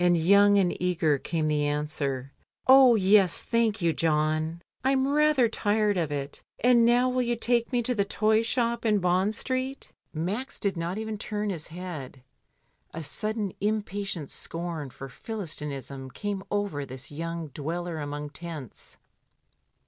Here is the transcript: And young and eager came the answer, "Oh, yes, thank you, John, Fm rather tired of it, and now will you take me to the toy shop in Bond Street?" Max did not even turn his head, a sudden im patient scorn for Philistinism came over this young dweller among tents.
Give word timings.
And 0.00 0.16
young 0.16 0.58
and 0.58 0.74
eager 0.82 1.18
came 1.18 1.46
the 1.46 1.64
answer, 1.64 2.32
"Oh, 2.66 2.96
yes, 2.96 3.40
thank 3.40 3.80
you, 3.80 3.92
John, 3.92 4.60
Fm 4.84 5.14
rather 5.14 5.48
tired 5.48 5.96
of 5.96 6.10
it, 6.10 6.42
and 6.58 6.84
now 6.84 7.08
will 7.08 7.22
you 7.22 7.36
take 7.36 7.70
me 7.70 7.80
to 7.82 7.94
the 7.94 8.04
toy 8.04 8.42
shop 8.42 8.84
in 8.84 8.98
Bond 8.98 9.36
Street?" 9.36 9.92
Max 10.12 10.58
did 10.58 10.76
not 10.76 10.98
even 10.98 11.16
turn 11.16 11.50
his 11.50 11.68
head, 11.68 12.24
a 12.92 13.04
sudden 13.04 13.52
im 13.60 13.84
patient 13.84 14.32
scorn 14.32 14.90
for 14.90 15.08
Philistinism 15.08 16.10
came 16.10 16.42
over 16.50 16.84
this 16.84 17.12
young 17.12 17.46
dweller 17.50 18.00
among 18.00 18.30
tents. 18.30 18.96